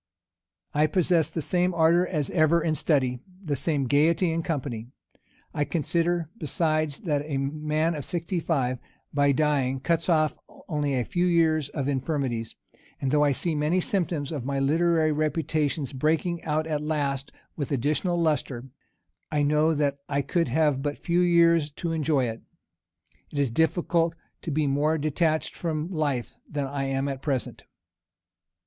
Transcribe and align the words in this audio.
I 0.73 0.87
possess 0.87 1.29
the 1.29 1.43
same 1.43 1.75
ardor 1.75 2.07
as 2.07 2.31
ever 2.31 2.59
in 2.63 2.73
study, 2.73 3.19
and 3.41 3.47
the 3.47 3.55
same 3.55 3.83
gayety 3.85 4.31
in 4.31 4.41
company. 4.41 4.87
I 5.53 5.63
consider, 5.63 6.27
besides, 6.39 7.01
that 7.01 7.21
a 7.27 7.37
man 7.37 7.93
of 7.93 8.03
sixty 8.03 8.39
five, 8.39 8.79
by 9.13 9.31
dying, 9.31 9.79
cuts 9.79 10.09
off 10.09 10.33
only 10.67 10.95
a 10.95 11.05
few 11.05 11.27
years 11.27 11.69
of 11.69 11.87
infirmities; 11.87 12.55
and 12.99 13.11
though 13.11 13.23
I 13.23 13.31
see 13.31 13.53
many 13.53 13.79
symptoms 13.79 14.31
of 14.31 14.43
my 14.43 14.57
literary 14.59 15.11
reputation's 15.11 15.93
breaking 15.93 16.43
out 16.45 16.65
at 16.65 16.81
last 16.81 17.31
with 17.55 17.71
additional 17.71 18.19
lustre, 18.19 18.65
I 19.31 19.43
know 19.43 19.75
that 19.75 19.99
I 20.09 20.23
could 20.23 20.47
have 20.47 20.81
but 20.81 20.97
few 20.97 21.21
years 21.21 21.69
to 21.73 21.91
enjoy 21.91 22.25
it. 22.25 22.41
It 23.29 23.37
is 23.37 23.51
difficult 23.51 24.15
to 24.41 24.49
be 24.49 24.65
more 24.65 24.97
detached 24.97 25.55
from 25.55 25.91
life 25.91 26.33
than 26.49 26.65
I 26.65 26.85
am 26.85 27.07
at 27.07 27.21
present. 27.21 27.65